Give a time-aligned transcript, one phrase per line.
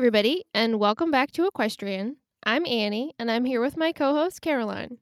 [0.00, 2.14] everybody, and welcome back to Equestrienne.
[2.42, 4.96] I'm Annie, and I'm here with my co host, Caroline.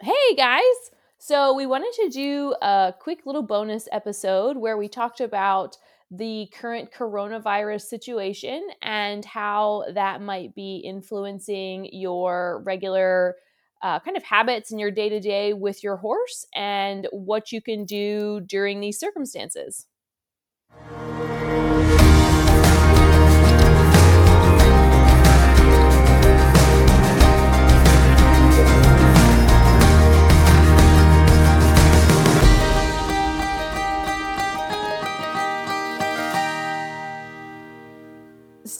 [0.00, 0.90] Hey, guys.
[1.16, 5.76] So, we wanted to do a quick little bonus episode where we talked about
[6.10, 13.36] the current coronavirus situation and how that might be influencing your regular
[13.80, 17.62] uh, kind of habits in your day to day with your horse and what you
[17.62, 19.86] can do during these circumstances.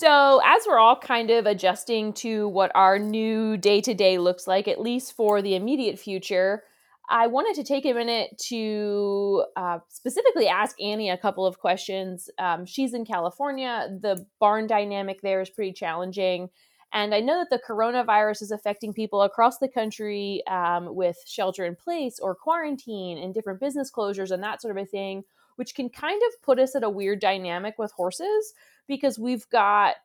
[0.03, 4.49] So, as we're all kind of adjusting to what our new day to day looks
[4.49, 6.65] like, at least for the immediate future,
[7.09, 12.29] I wanted to take a minute to uh, specifically ask Annie a couple of questions.
[12.41, 13.97] Um, she's in California.
[14.03, 16.51] The barn dynamic there is pretty challenging.
[16.93, 21.65] And I know that the coronavirus is affecting people across the country um, with shelter
[21.65, 25.23] in place or quarantine and different business closures and that sort of a thing,
[25.55, 28.53] which can kind of put us at a weird dynamic with horses
[28.89, 29.97] because we've got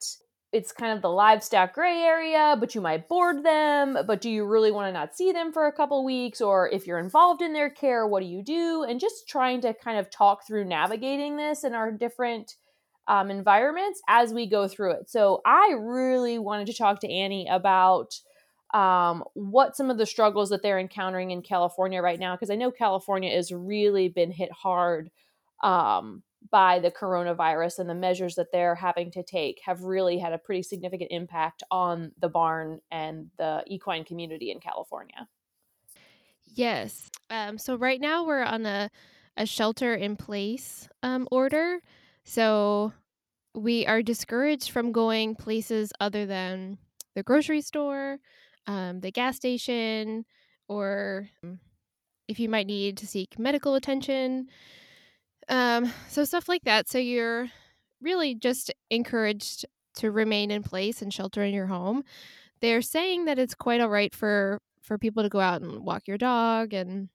[0.53, 3.97] it's kind of the livestock gray area, but you might board them.
[4.07, 6.39] But do you really want to not see them for a couple weeks?
[6.39, 8.85] Or if you're involved in their care, what do you do?
[8.87, 12.55] And just trying to kind of talk through navigating this in our different
[13.09, 15.09] um, environments as we go through it.
[15.09, 18.19] So I really wanted to talk to Annie about
[18.73, 22.55] um, what some of the struggles that they're encountering in California right now, because I
[22.55, 25.09] know California has really been hit hard
[25.63, 30.33] um, by the coronavirus and the measures that they're having to take have really had
[30.33, 35.27] a pretty significant impact on the barn and the equine community in California.
[36.45, 37.09] Yes.
[37.29, 38.89] Um, so right now we're on a,
[39.35, 41.79] a shelter in place um, order.
[42.23, 42.93] So
[43.53, 46.77] we are discouraged from going places other than
[47.15, 48.19] the grocery store,
[48.67, 50.25] um, the gas station,
[50.67, 51.59] or um,
[52.27, 54.47] if you might need to seek medical attention.
[55.49, 56.89] Um, so stuff like that.
[56.89, 57.47] So you're
[58.01, 59.65] really just encouraged
[59.95, 62.03] to remain in place and shelter in your home.
[62.61, 66.07] They're saying that it's quite all right for for people to go out and walk
[66.07, 67.09] your dog and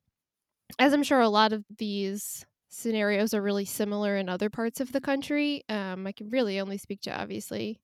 [0.78, 4.92] as I'm sure a lot of these scenarios are really similar in other parts of
[4.92, 5.62] the country.
[5.68, 7.80] Um, I can really only speak to obviously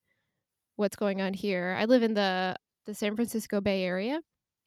[0.76, 1.76] what's going on here.
[1.78, 2.56] I live in the
[2.86, 4.20] the San Francisco Bay Area.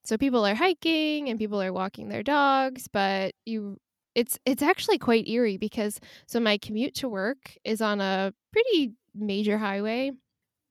[0.04, 3.78] So people are hiking and people are walking their dogs, but you
[4.16, 8.94] it's it's actually quite eerie because so my commute to work is on a pretty
[9.16, 10.12] major highway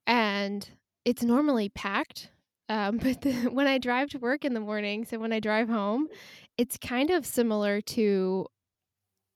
[0.06, 0.68] and
[1.04, 2.30] it's normally packed
[2.68, 5.68] um, but the, when i drive to work in the morning so when i drive
[5.68, 6.06] home
[6.58, 8.46] it's kind of similar to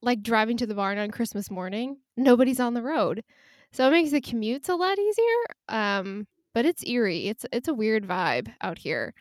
[0.03, 1.97] like driving to the barn on christmas morning.
[2.17, 3.25] Nobody's on the road.
[3.73, 7.29] So it makes the commutes a lot easier um, but it's eerie.
[7.29, 9.13] It's it's a weird vibe out here.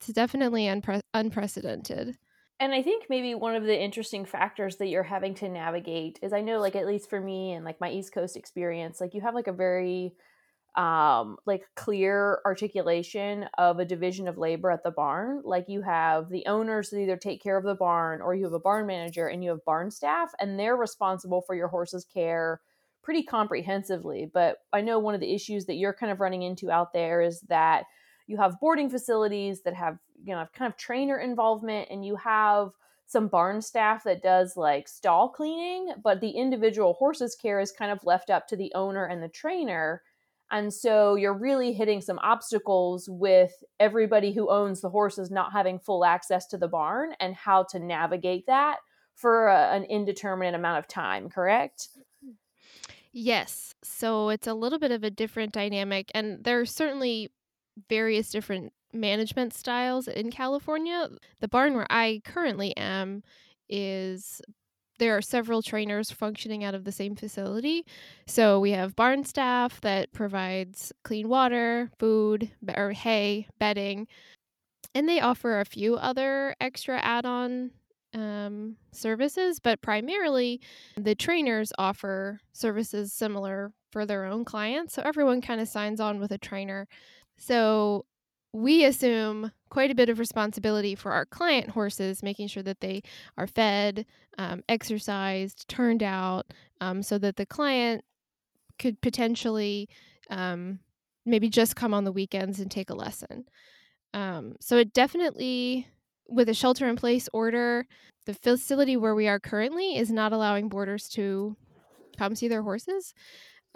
[0.00, 2.16] It's definitely unpre- unprecedented
[2.58, 6.32] and I think maybe one of the interesting factors that you're having to navigate is
[6.32, 9.20] I know like at least for me and like my East Coast experience, like you
[9.20, 10.14] have like a very
[10.76, 15.42] um like clear articulation of a division of labor at the barn.
[15.44, 18.52] Like you have the owners that either take care of the barn or you have
[18.54, 22.60] a barn manager and you have barn staff and they're responsible for your horse's care
[23.02, 24.30] pretty comprehensively.
[24.32, 27.20] But I know one of the issues that you're kind of running into out there
[27.20, 27.84] is that
[28.26, 32.70] you have boarding facilities that have you know kind of trainer involvement and you have
[33.06, 37.90] some barn staff that does like stall cleaning but the individual horses care is kind
[37.92, 40.02] of left up to the owner and the trainer
[40.50, 45.78] and so you're really hitting some obstacles with everybody who owns the horses not having
[45.78, 48.76] full access to the barn and how to navigate that
[49.14, 51.88] for a, an indeterminate amount of time correct
[53.18, 53.74] Yes.
[53.82, 56.10] So it's a little bit of a different dynamic.
[56.14, 57.32] And there are certainly
[57.88, 61.08] various different management styles in California.
[61.40, 63.22] The barn where I currently am
[63.68, 64.40] is
[64.98, 67.84] there are several trainers functioning out of the same facility.
[68.26, 74.06] So we have barn staff that provides clean water, food, or hay, bedding,
[74.94, 77.72] and they offer a few other extra add on
[78.14, 80.60] um, services, but primarily
[80.96, 84.94] the trainers offer services similar for their own clients.
[84.94, 86.86] So everyone kind of signs on with a trainer
[87.38, 88.04] so
[88.56, 93.02] we assume quite a bit of responsibility for our client horses, making sure that they
[93.36, 94.06] are fed,
[94.38, 96.46] um, exercised, turned out,
[96.80, 98.02] um, so that the client
[98.78, 99.88] could potentially
[100.30, 100.78] um,
[101.26, 103.44] maybe just come on the weekends and take a lesson.
[104.14, 105.86] Um, so it definitely,
[106.26, 107.86] with a shelter in place order,
[108.24, 111.56] the facility where we are currently is not allowing boarders to
[112.16, 113.12] come see their horses.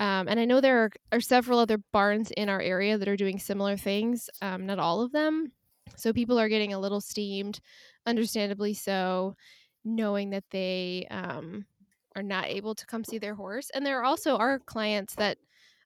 [0.01, 3.19] Um, and I know there are, are, several other barns in our area that are
[3.19, 5.53] doing similar things, um, not all of them.
[5.95, 7.61] So people are getting a little steamed,
[8.07, 9.37] understandably so,
[9.85, 11.67] knowing that they um,
[12.17, 13.71] are not able to come see their horse.
[13.75, 15.37] And there also are clients that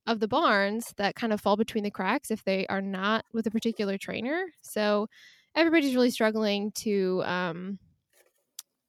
[0.06, 3.46] of the barns that kind of fall between the cracks if they are not with
[3.46, 4.44] a particular trainer.
[4.60, 5.08] So
[5.56, 7.78] everybody's really struggling to um,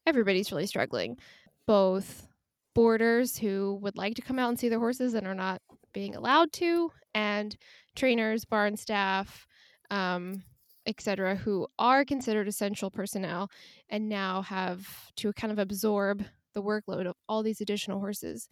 [0.05, 1.17] everybody's really struggling.
[1.65, 2.27] Both
[2.75, 5.61] boarders who would like to come out and see their horses and are not
[5.93, 7.55] being allowed to, and
[7.95, 9.47] trainers, barn staff,
[9.89, 10.43] um,
[10.85, 13.49] etc., who are considered essential personnel
[13.89, 14.85] and now have
[15.15, 16.23] to kind of absorb
[16.53, 18.47] the workload of all these additional horses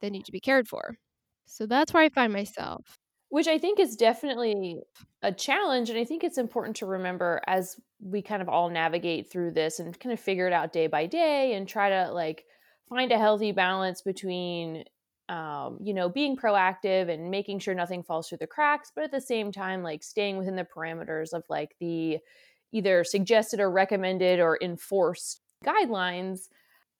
[0.00, 0.96] that need to be cared for.
[1.46, 2.98] So that's where I find myself.
[3.28, 4.78] Which I think is definitely
[5.22, 5.90] a challenge.
[5.90, 9.80] And I think it's important to remember as we kind of all navigate through this
[9.80, 12.44] and kind of figure it out day by day and try to like
[12.88, 14.84] find a healthy balance between
[15.30, 19.10] um, you know, being proactive and making sure nothing falls through the cracks, but at
[19.10, 22.18] the same time, like staying within the parameters of like the
[22.72, 26.48] either suggested or recommended or enforced guidelines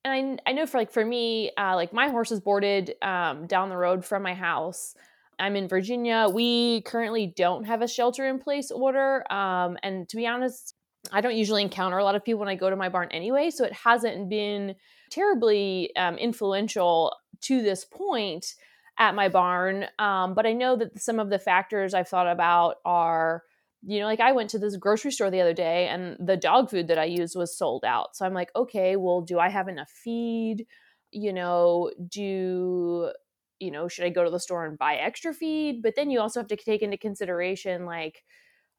[0.04, 3.46] and I, I know for like for me, uh, like my horse is boarded um,
[3.46, 4.94] down the road from my house.
[5.38, 6.28] I'm in Virginia.
[6.32, 9.30] We currently don't have a shelter in place order.
[9.32, 10.74] Um, and to be honest,
[11.10, 13.50] I don't usually encounter a lot of people when I go to my barn anyway.
[13.50, 14.74] So it hasn't been
[15.14, 18.54] terribly um, influential to this point
[18.98, 19.86] at my barn.
[19.98, 23.42] Um, but I know that some of the factors I've thought about are
[23.86, 26.70] you know, like I went to this grocery store the other day and the dog
[26.70, 28.16] food that I used was sold out.
[28.16, 30.66] So I'm like, okay, well, do I have enough feed?
[31.10, 33.12] You know, do,
[33.58, 35.82] you know, should I go to the store and buy extra feed?
[35.82, 38.22] But then you also have to take into consideration, like,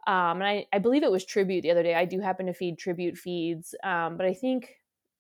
[0.08, 1.94] um, and I, I believe it was Tribute the other day.
[1.94, 4.70] I do happen to feed Tribute feeds, um, but I think,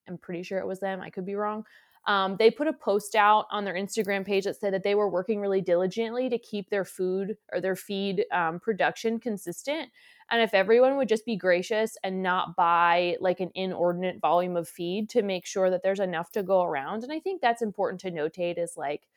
[0.08, 1.02] I'm pretty sure it was them.
[1.02, 1.66] I could be wrong.
[2.08, 5.10] Um, they put a post out on their Instagram page that said that they were
[5.10, 9.90] working really diligently to keep their food or their feed um, production consistent.
[10.30, 14.68] And if everyone would just be gracious and not buy like an inordinate volume of
[14.68, 17.04] feed to make sure that there's enough to go around.
[17.04, 19.08] And I think that's important to notate is like,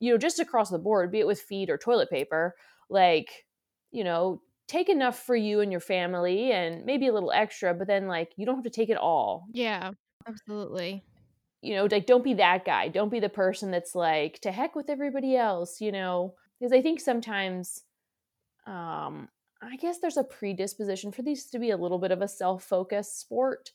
[0.00, 2.56] you know, just across the board, be it with feed or toilet paper,
[2.88, 3.46] like,
[3.92, 7.86] you know, take enough for you and your family and maybe a little extra, but
[7.86, 9.46] then like you don't have to take it all.
[9.52, 9.92] Yeah,
[10.26, 11.04] absolutely
[11.62, 12.88] you know, like don't be that guy.
[12.88, 16.82] Don't be the person that's like to heck with everybody else, you know, because I
[16.82, 17.82] think sometimes
[18.66, 19.28] um
[19.64, 23.20] I guess there's a predisposition for these to be a little bit of a self-focused
[23.20, 23.70] sport.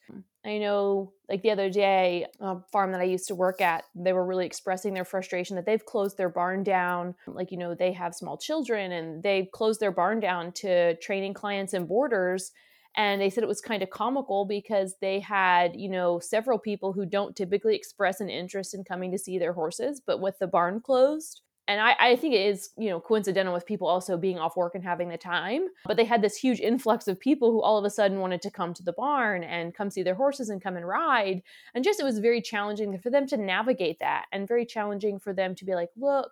[0.45, 4.11] I know like the other day, a farm that I used to work at, they
[4.11, 7.15] were really expressing their frustration that they've closed their barn down.
[7.25, 11.33] Like, you know, they have small children and they've closed their barn down to training
[11.33, 12.51] clients and boarders
[12.97, 16.91] and they said it was kind of comical because they had you know several people
[16.91, 20.47] who don't typically express an interest in coming to see their horses but with the
[20.47, 21.41] barn closed.
[21.69, 24.73] And I, I, think it is you know coincidental with people also being off work
[24.73, 27.83] and having the time but they had this huge influx of people who all of
[27.83, 30.77] a sudden wanted to come to the barn and come see their horses and come
[30.77, 31.41] and ride.
[31.75, 35.33] And just it was very challenging for them to navigate that and very challenging for
[35.33, 36.31] them to be like look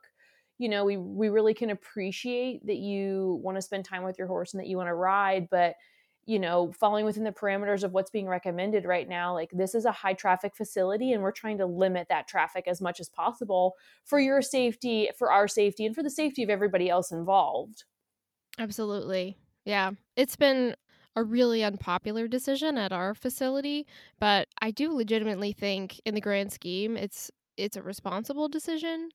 [0.58, 4.28] you know we we really can appreciate that you want to spend time with your
[4.28, 5.76] horse and that you want to ride but
[6.26, 9.34] you know, falling within the parameters of what's being recommended right now.
[9.34, 12.82] Like, this is a high traffic facility, and we're trying to limit that traffic as
[12.82, 16.90] much as possible for your safety, for our safety, and for the safety of everybody
[16.90, 17.84] else involved.
[18.58, 19.38] Absolutely.
[19.66, 19.92] Yeah.
[20.16, 20.76] It's been
[21.16, 23.86] a really unpopular decision at our facility,
[24.20, 29.10] but I do legitimately think in the grand scheme it's it's a responsible decision.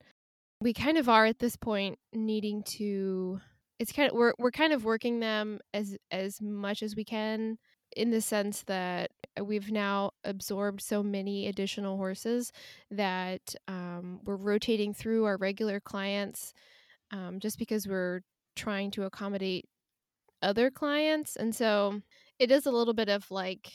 [0.62, 3.40] We kind of are at this point needing to
[3.80, 7.56] it's kind of we're we're kind of working them as as much as we can
[7.96, 9.10] in the sense that
[9.42, 12.52] we've now absorbed so many additional horses
[12.90, 16.52] that um, we're rotating through our regular clients
[17.10, 18.20] um, just because we're
[18.54, 19.64] trying to accommodate
[20.40, 21.34] other clients.
[21.34, 22.00] And so
[22.38, 23.72] it is a little bit of like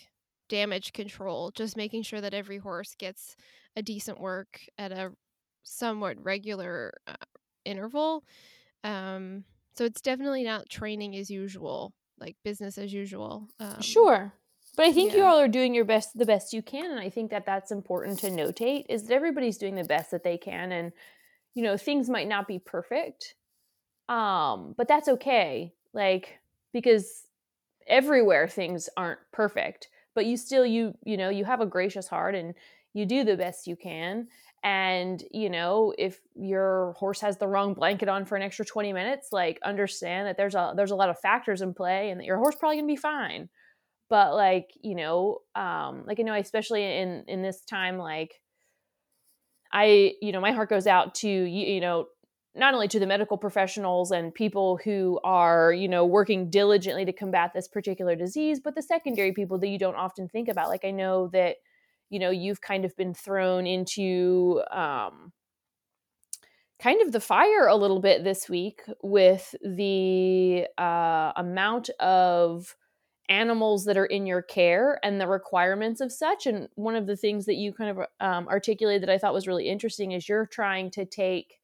[0.47, 3.35] damage control just making sure that every horse gets
[3.75, 5.11] a decent work at a
[5.63, 7.15] somewhat regular uh,
[7.65, 8.23] interval.
[8.83, 9.43] Um,
[9.77, 13.49] so it's definitely not training as usual, like business as usual.
[13.59, 14.33] Um, sure.
[14.77, 15.19] But I think yeah.
[15.19, 17.71] you all are doing your best, the best you can, and I think that that's
[17.71, 20.91] important to notate is that everybody's doing the best that they can, and
[21.53, 23.35] you know things might not be perfect,
[24.09, 25.73] um, but that's okay.
[25.93, 26.39] Like
[26.73, 27.25] because
[27.87, 32.35] everywhere things aren't perfect, but you still you you know you have a gracious heart
[32.35, 32.53] and
[32.93, 34.27] you do the best you can,
[34.65, 38.93] and you know if your horse has the wrong blanket on for an extra 20
[38.93, 42.25] minutes like understand that there's a there's a lot of factors in play and that
[42.25, 43.47] your horse probably gonna be fine.
[44.09, 48.33] But like you know um like you know especially in in this time like
[49.71, 52.07] i you know my heart goes out to you, you know
[52.55, 57.13] not only to the medical professionals and people who are you know working diligently to
[57.13, 60.69] combat this particular disease but the secondary people that you don't often think about.
[60.69, 61.57] Like i know that
[62.09, 65.33] you know you've kind of been thrown into um,
[66.79, 72.75] kind of the fire a little bit this week with the uh, amount of
[73.29, 76.45] animals that are in your care and the requirements of such.
[76.45, 79.47] And one of the things that you kind of um, articulated that I thought was
[79.47, 81.59] really interesting is you're trying to take,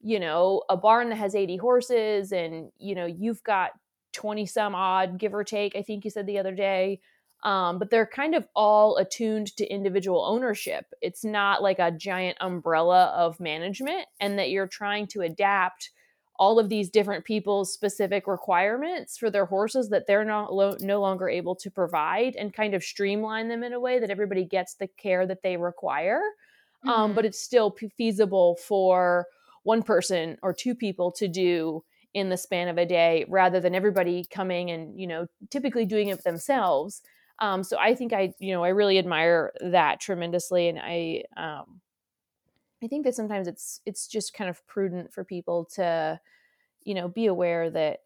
[0.00, 3.72] you know, a barn that has 80 horses and, you know, you've got
[4.12, 7.00] 20 some odd, give or take, I think you said the other day.
[7.46, 10.86] Um, but they're kind of all attuned to individual ownership.
[11.00, 15.90] It's not like a giant umbrella of management, and that you're trying to adapt
[16.38, 21.00] all of these different people's specific requirements for their horses that they're not lo- no
[21.00, 24.74] longer able to provide and kind of streamline them in a way that everybody gets
[24.74, 26.20] the care that they require
[26.84, 26.90] mm-hmm.
[26.90, 29.26] um, but it's still p- feasible for
[29.62, 33.74] one person or two people to do in the span of a day rather than
[33.74, 37.02] everybody coming and you know typically doing it themselves
[37.38, 41.80] um, so i think i you know i really admire that tremendously and i um,
[42.82, 46.20] I think that sometimes it's it's just kind of prudent for people to,
[46.82, 48.00] you know, be aware that,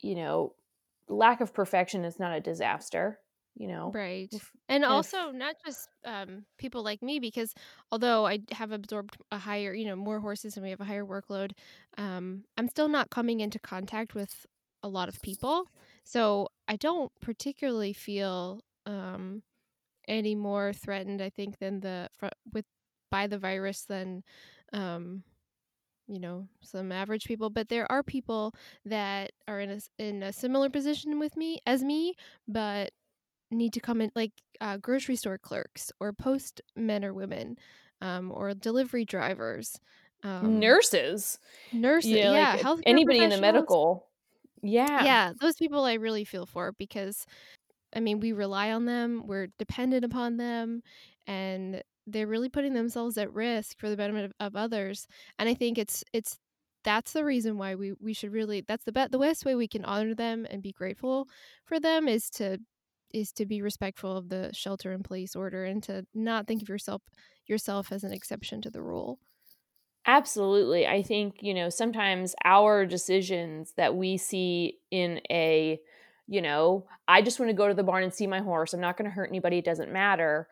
[0.00, 0.54] you know,
[1.08, 3.20] lack of perfection is not a disaster.
[3.56, 4.00] You know,
[4.30, 4.34] right?
[4.68, 7.54] And also not just um, people like me, because
[7.92, 11.04] although I have absorbed a higher, you know, more horses and we have a higher
[11.06, 11.52] workload,
[11.96, 14.44] um, I'm still not coming into contact with
[14.82, 15.68] a lot of people,
[16.04, 19.42] so I don't particularly feel um,
[20.06, 21.20] any more threatened.
[21.20, 22.08] I think than the
[22.52, 22.66] with
[23.10, 24.22] by the virus than
[24.72, 25.22] um,
[26.06, 30.32] you know some average people but there are people that are in a in a
[30.32, 32.14] similar position with me as me
[32.46, 32.92] but
[33.50, 37.56] need to come in like uh, grocery store clerks or post men or women
[38.00, 39.78] um, or delivery drivers
[40.22, 41.38] um, nurses
[41.72, 44.06] nurses yeah, yeah like anybody in the medical
[44.62, 45.06] yeah.
[45.06, 47.26] Yeah those people i really feel for because
[47.94, 50.82] i mean we rely on them we're dependent upon them
[51.26, 55.06] and they're really putting themselves at risk for the benefit of, of others
[55.38, 56.38] and i think it's it's
[56.84, 59.68] that's the reason why we we should really that's the best the best way we
[59.68, 61.28] can honor them and be grateful
[61.66, 62.58] for them is to
[63.12, 66.68] is to be respectful of the shelter in place order and to not think of
[66.68, 67.02] yourself
[67.46, 69.18] yourself as an exception to the rule
[70.06, 75.80] absolutely i think you know sometimes our decisions that we see in a
[76.26, 78.80] you know i just want to go to the barn and see my horse i'm
[78.80, 80.48] not going to hurt anybody it doesn't matter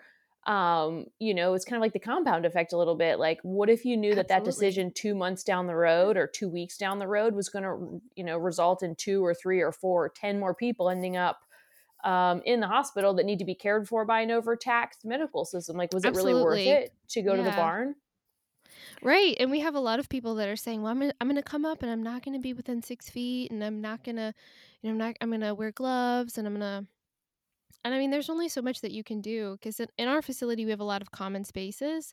[0.47, 3.71] um you know it's kind of like the compound effect a little bit like what
[3.71, 4.29] if you knew Absolutely.
[4.29, 7.49] that that decision 2 months down the road or 2 weeks down the road was
[7.49, 10.91] going to you know result in 2 or 3 or 4 or 10 more people
[10.91, 11.41] ending up
[12.03, 15.77] um, in the hospital that need to be cared for by an overtaxed medical system
[15.77, 16.33] like was Absolutely.
[16.33, 17.45] it really worth it to go yeah.
[17.45, 17.95] to the barn
[19.03, 19.37] Right.
[19.41, 21.43] And we have a lot of people that are saying, well, I'm going I'm to
[21.43, 24.17] come up and I'm not going to be within six feet and I'm not going
[24.17, 24.33] to,
[24.81, 26.87] you know, I'm not, I'm going to wear gloves and I'm going to
[27.85, 30.23] and I mean, there's only so much that you can do because in, in, our
[30.23, 32.13] facility, we have a lot of common spaces,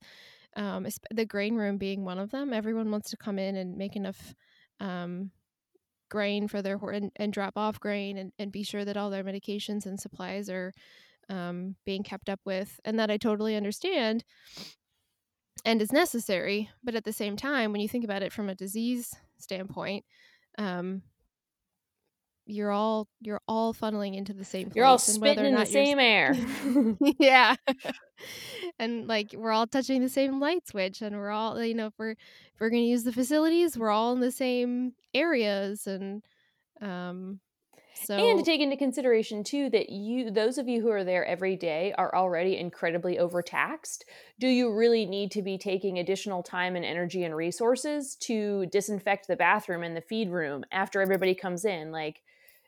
[0.55, 2.53] um, the grain room being one of them.
[2.53, 4.33] Everyone wants to come in and make enough
[4.79, 5.31] um,
[6.09, 9.11] grain for their horse and, and, drop off grain and, and be sure that all
[9.11, 10.73] their medications and supplies are
[11.29, 12.79] um, being kept up with.
[12.83, 14.23] And that I totally understand
[15.65, 16.69] and is necessary.
[16.83, 20.05] But at the same time, when you think about it from a disease standpoint,
[20.57, 21.01] um,
[22.45, 24.75] you're all you're all funneling into the same place.
[24.75, 26.35] You're all spitting in the same air.
[27.19, 27.55] yeah.
[28.79, 31.93] and like we're all touching the same light switch and we're all you know if
[31.99, 36.23] we're if we're going to use the facilities, we're all in the same areas and
[36.81, 37.39] um
[38.03, 41.25] so and to take into consideration too that you those of you who are there
[41.25, 44.05] every day are already incredibly overtaxed.
[44.39, 49.27] Do you really need to be taking additional time and energy and resources to disinfect
[49.27, 51.91] the bathroom and the feed room after everybody comes in?
[51.91, 52.21] Like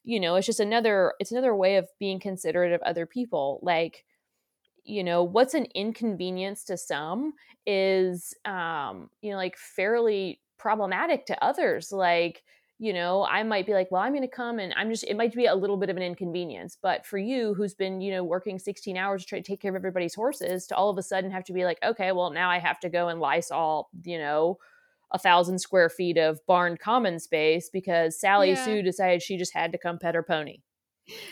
[0.03, 4.03] you know it's just another it's another way of being considerate of other people like
[4.83, 7.33] you know what's an inconvenience to some
[7.65, 12.43] is um you know like fairly problematic to others like
[12.81, 15.15] you know i might be like well i'm going to come and i'm just it
[15.15, 18.23] might be a little bit of an inconvenience but for you who's been you know
[18.23, 21.03] working 16 hours to try to take care of everybody's horses to all of a
[21.03, 24.17] sudden have to be like okay well now i have to go and lysol you
[24.17, 24.57] know
[25.11, 28.65] a thousand square feet of barn common space because Sally yeah.
[28.65, 30.59] Sue decided she just had to come pet her pony.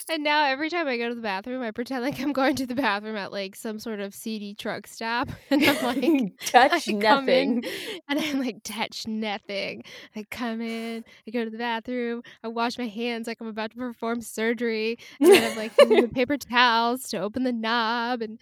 [0.09, 2.65] And now every time I go to the bathroom, I pretend like I'm going to
[2.65, 6.11] the bathroom at, like, some sort of seedy truck stop, and I'm like
[6.71, 7.63] I Touch in, nothing.
[8.09, 9.83] and I'm like, "Touch nothing."
[10.15, 13.71] I come in, I go to the bathroom, I wash my hands like I'm about
[13.71, 18.21] to perform surgery, and then I'm, like, using the paper towels to open the knob,
[18.21, 18.39] and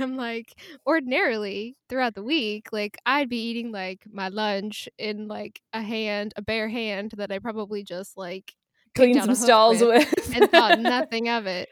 [0.00, 0.54] I'm like
[0.86, 6.32] ordinarily, throughout the week, like, I'd be eating, like, my lunch in, like, a hand
[6.36, 8.54] a bare hand that I probably just, like,
[8.94, 10.36] picked Clean some stalls with with.
[10.36, 11.68] and thought nothing of it.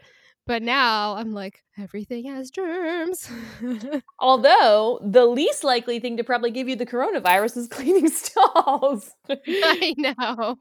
[0.46, 3.30] But now I'm like, "Everything has germs."
[4.18, 9.12] Although, the least likely thing to probably give you the coronavirus is cleaning stalls.
[9.28, 10.56] I know.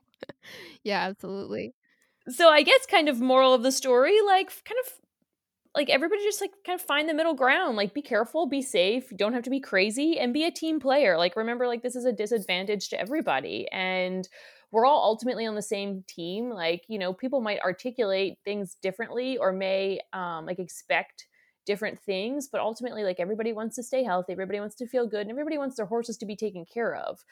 [0.84, 1.74] Yeah, absolutely.
[2.28, 4.92] So, I guess kind of moral of the story, like, kind of
[5.76, 9.12] like, everybody just, like, kind of find the middle ground, like, be careful, be safe,
[9.12, 11.96] you don't have to be crazy, and be a team player, like, remember, like, this
[11.96, 14.28] is a disadvantage to everybody, and
[14.72, 19.38] we're all ultimately on the same team, like, you know, people might articulate things differently
[19.38, 21.28] or may, um, like, expect
[21.66, 25.22] different things, but ultimately, like, everybody wants to stay healthy, everybody wants to feel good,
[25.22, 27.24] and everybody wants their horses to be taken care of.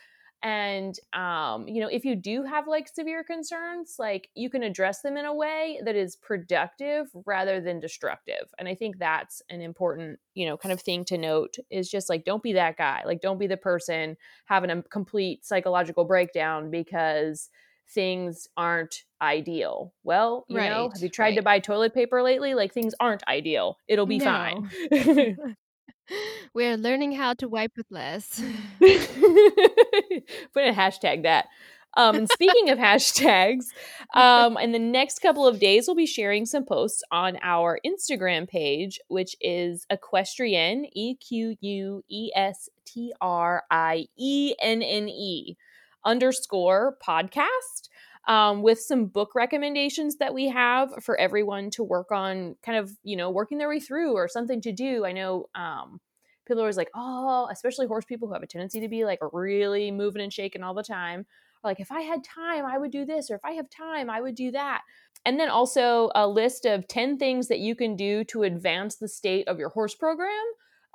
[0.44, 5.02] And, um, you know, if you do have, like, severe concerns, like, you can address
[5.02, 9.62] them in a way that is productive rather than destructive, and I think that's an
[9.62, 13.02] important, you know, kind of thing to note is just, like, don't be that guy,
[13.06, 14.16] like, don't be the person
[14.46, 17.50] having a complete psychological breakdown because
[17.90, 19.94] things aren't ideal.
[20.04, 22.54] Well, you know, have you Right, tried to buy toilet paper lately?
[22.54, 23.78] Like, things aren't ideal.
[23.88, 24.54] It'll be fine.
[26.54, 28.42] We're learning how to wipe with less.
[28.80, 31.48] Put a hashtag that.
[31.96, 33.66] Um, and speaking of hashtags,
[34.14, 38.48] um, in the next couple of days, we'll be sharing some posts on our Instagram
[38.48, 45.10] page, which is equestrienne, E Q U E S T R I E N N
[45.10, 45.58] E
[46.06, 47.90] underscore podcast.
[48.28, 52.92] Um, with some book recommendations that we have for everyone to work on, kind of,
[53.02, 55.06] you know, working their way through or something to do.
[55.06, 56.02] I know um,
[56.46, 59.20] people are always like, oh, especially horse people who have a tendency to be like
[59.32, 61.26] really moving and shaking all the time.
[61.64, 64.22] Like, if I had time, I would do this, or if I have time, I
[64.22, 64.82] would do that.
[65.26, 69.08] And then also a list of 10 things that you can do to advance the
[69.08, 70.44] state of your horse program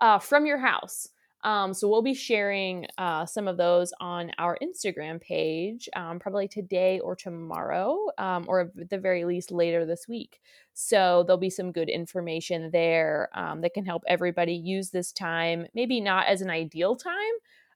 [0.01, 1.09] uh, from your house.
[1.44, 6.46] Um, so we'll be sharing uh, some of those on our Instagram page, um, probably
[6.46, 10.40] today or tomorrow, um, or at the very least later this week.
[10.74, 15.66] So there'll be some good information there um, that can help everybody use this time,
[15.74, 17.18] maybe not as an ideal time,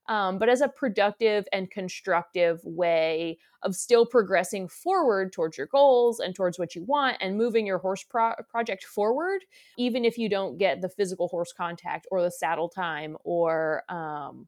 [0.08, 6.20] um, but as a productive and constructive way of still progressing forward towards your goals
[6.20, 9.44] and towards what you want and moving your horse pro- project forward,
[9.76, 14.46] even if you don't get the physical horse contact or the saddle time or, um,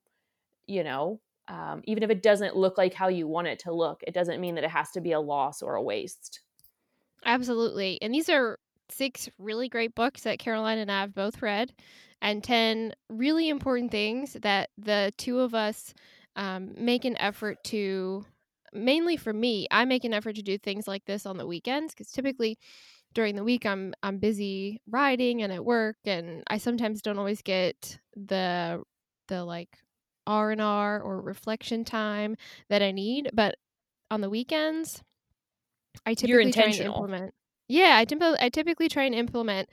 [0.66, 4.03] you know, um, even if it doesn't look like how you want it to look,
[4.07, 6.40] it doesn't mean that it has to be a loss or a waste.
[7.25, 8.01] Absolutely.
[8.01, 8.59] And these are
[8.90, 11.72] 6 really great books that Caroline and I have both read,
[12.22, 15.94] and 10 really important things that the 2 of us,
[16.37, 18.24] um, make an effort to
[18.72, 21.94] mainly for me, I make an effort to do things like this on the weekends
[21.94, 22.59] because typically
[23.14, 27.42] during the week, I'm I'm busy riding and at work, and I sometimes don't always
[27.42, 28.83] get the
[29.29, 29.79] the, like,
[30.27, 32.37] R&R or reflection time
[32.70, 33.57] that I need, but
[34.11, 35.03] on the weekends
[36.07, 37.35] I You're typically try and implement
[37.68, 38.04] Yeah, I
[38.40, 39.68] I typically try and implement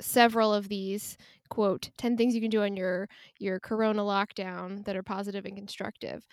[0.00, 1.16] several of these,
[1.50, 3.08] quote, "10 things you can do on your
[3.40, 6.24] your corona lockdown that are positive and constructive."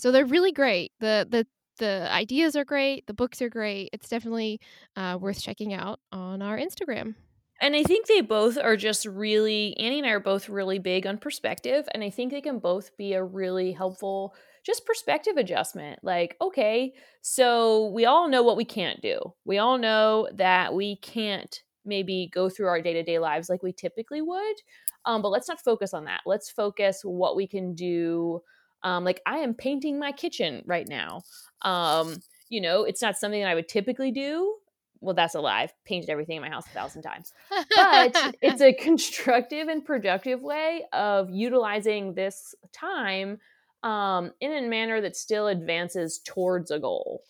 [0.00, 0.92] So they're really great.
[1.00, 1.46] The the
[1.78, 3.90] the ideas are great, the books are great.
[3.92, 4.60] It's definitely,
[4.96, 7.14] uh, worth checking out on our Instagram.
[7.60, 11.06] And I think they both are just really Annie and I are both really big
[11.06, 16.00] on perspective, and I think they can both be a really helpful just perspective adjustment.
[16.02, 19.18] Like, okay, so we all know what we can't do.
[19.44, 24.22] We all know that we can't maybe go through our day-to-day lives like we typically
[24.22, 24.56] would.
[25.04, 26.20] Um, but let's not focus on that.
[26.26, 28.40] Let's focus what we can do.
[28.84, 31.22] Um, like I am painting my kitchen right now.
[31.62, 34.56] Um, you know, it's not something that I would typically do.
[35.00, 35.62] Well, that's a lie.
[35.62, 37.32] I've painted everything in my house a thousand times.
[37.50, 43.38] But it's a constructive and productive way of utilizing this time
[43.82, 47.22] um, in a manner that still advances towards a goal.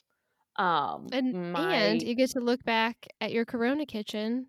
[0.57, 4.47] Um, And and you get to look back at your corona kitchen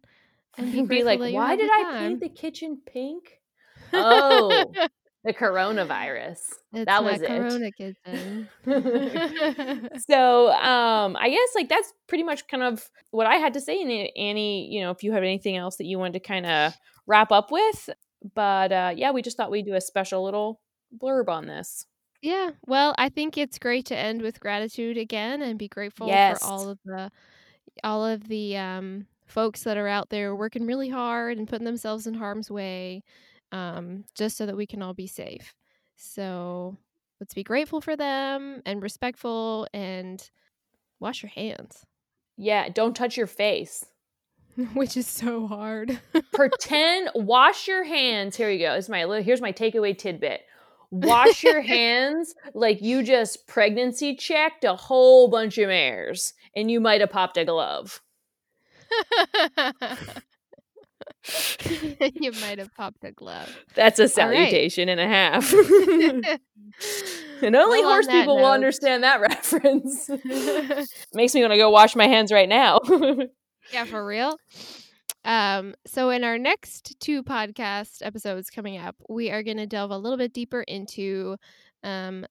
[0.57, 3.23] and be be like, why did I paint the kitchen pink?
[3.95, 4.65] Oh,
[5.23, 6.39] the coronavirus.
[6.73, 7.27] It's That my was it.
[7.27, 8.49] corona kitchen.
[10.09, 13.81] so, um, I guess like that's pretty much kind of what I had to say.
[13.81, 16.73] And Annie, you know, if you have anything else that you wanted to kind of
[17.05, 17.89] wrap up with,
[18.33, 20.59] but uh, yeah, we just thought we'd do a special little
[20.97, 21.85] blurb on this.
[22.23, 26.41] Yeah, well, I think it's great to end with gratitude again and be grateful for
[26.41, 27.11] all of the
[27.83, 32.07] all of the um, folks that are out there working really hard and putting themselves
[32.07, 33.03] in harm's way
[33.51, 35.53] um, just so that we can all be safe.
[35.97, 36.77] So
[37.19, 40.25] let's be grateful for them and respectful and
[41.01, 41.85] wash your hands.
[42.37, 43.85] Yeah, don't touch your face.
[44.73, 45.99] Which is so hard.
[46.33, 48.37] Pretend wash your hands.
[48.37, 48.75] Here you go.
[48.75, 50.41] This is my little here's my takeaway tidbit.
[50.93, 56.79] Wash your hands like you just pregnancy checked a whole bunch of mares and you
[56.79, 57.99] might have popped a glove.
[62.13, 63.49] you might have popped a glove.
[63.73, 64.99] That's a salutation right.
[64.99, 65.51] and a half.
[67.41, 68.43] and only well, horse on people note.
[68.43, 70.09] will understand that reference.
[71.11, 72.81] Makes me want to go wash my hands right now.
[73.73, 74.37] yeah, for real.
[75.25, 79.91] Um, so in our next two podcast episodes coming up, we are going to delve
[79.91, 81.37] a little bit deeper into
[81.83, 82.25] um,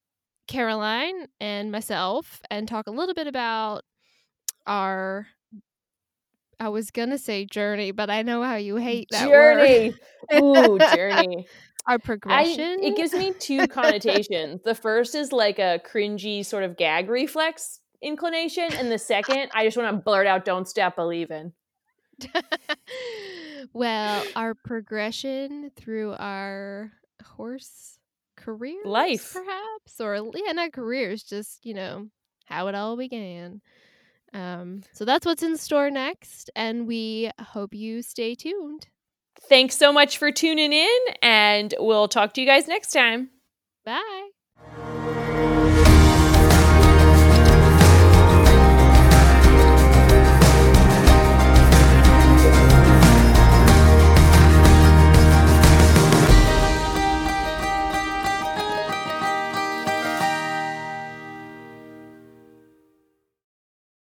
[0.47, 3.83] Caroline and myself and talk a little bit about
[4.67, 5.27] our
[6.63, 9.95] I was gonna say journey, but I know how you hate that journey.
[10.35, 11.49] Ooh, journey.
[11.89, 12.79] Our progression.
[12.81, 14.61] I, it gives me two connotations.
[14.65, 19.65] the first is like a cringy sort of gag reflex inclination, and the second, I
[19.65, 21.53] just want to blurt out, "Don't stop believing."
[23.73, 26.93] well, our progression through our
[27.25, 27.99] horse
[28.37, 32.09] career, life, perhaps, or yeah, not careers, just you know
[32.47, 33.61] how it all began.
[34.35, 38.89] Um, so that's what's in store next, and we hope you stay tuned.
[39.49, 43.31] Thanks so much for tuning in, and we'll talk to you guys next time.
[43.85, 44.32] Bye.